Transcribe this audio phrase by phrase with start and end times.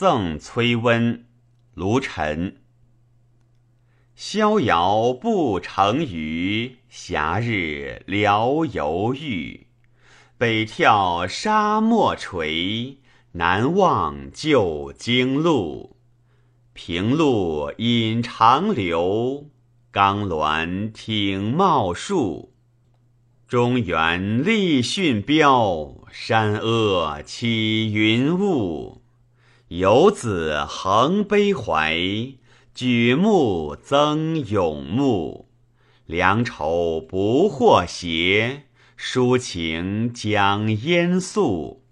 [0.00, 1.26] 赠崔温，
[1.74, 2.56] 卢沉。
[4.14, 9.66] 逍遥不成渔，暇日聊游豫。
[10.38, 12.96] 北眺沙漠垂，
[13.32, 15.98] 南望旧京路。
[16.72, 19.50] 平路引长流，
[19.90, 22.54] 冈峦挺茂树。
[23.46, 28.99] 中原立训标，山阿起云雾。
[29.70, 31.96] 游子横悲怀，
[32.74, 35.48] 举目增咏慕。
[36.06, 38.64] 良愁不获谐。
[38.98, 41.84] 抒情讲烟素，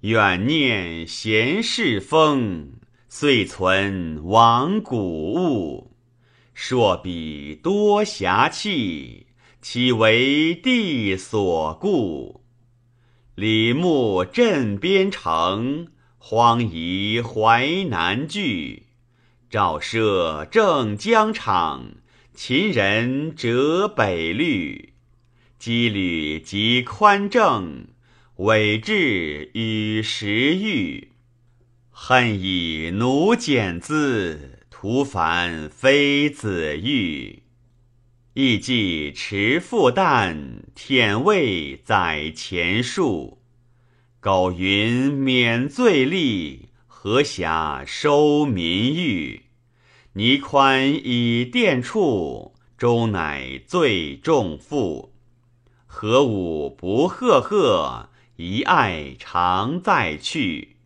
[0.00, 2.72] 远念闲事风，
[3.08, 5.92] 遂存亡古物。
[6.52, 9.28] 硕彼多侠气，
[9.60, 12.42] 岂为地所固？
[13.36, 15.86] 李牧镇边城，
[16.24, 18.84] 荒夷淮南据。
[19.50, 21.96] 赵奢正疆场，
[22.32, 24.92] 秦人折北律。
[25.58, 27.88] 羁旅及宽正，
[28.36, 31.08] 委质与时遇。
[31.90, 37.42] 恨以奴简资，徒烦非子欲。
[38.34, 43.41] 亦既持复旦，舔味载前述。
[44.22, 49.46] 苟云免罪吏，何暇收民欲？
[50.12, 55.12] 倪宽以殿处，终乃最重负。
[55.88, 60.76] 何吾不赫赫，一爱常在去。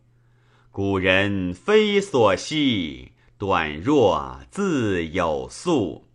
[0.71, 6.06] 古人非所惜，短若自有素。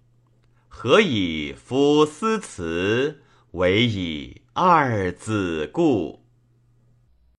[0.68, 6.21] 何以夫思辞，唯以二子故？